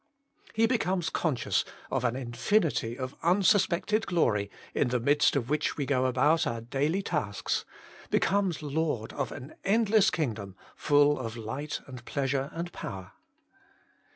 [0.31, 5.77] * He becomes conscious of an infinity of unsuspected glory in the midst of which
[5.77, 7.65] we go about our daily tasks,
[8.09, 13.11] becomes lord of an endless kingdom full of light and pleasure and power.'